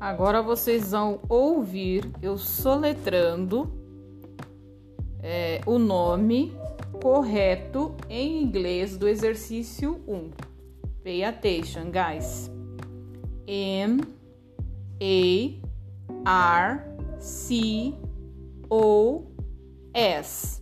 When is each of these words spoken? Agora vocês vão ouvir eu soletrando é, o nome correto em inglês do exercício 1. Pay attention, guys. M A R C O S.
Agora 0.00 0.40
vocês 0.40 0.92
vão 0.92 1.20
ouvir 1.28 2.10
eu 2.22 2.38
soletrando 2.38 3.70
é, 5.22 5.60
o 5.66 5.78
nome 5.78 6.56
correto 7.02 7.94
em 8.08 8.42
inglês 8.42 8.96
do 8.96 9.06
exercício 9.06 10.00
1. 10.08 10.30
Pay 11.04 11.24
attention, 11.24 11.90
guys. 11.90 12.50
M 13.46 14.00
A 16.24 16.70
R 16.70 16.80
C 17.18 17.92
O 18.70 19.26
S. 19.92 20.59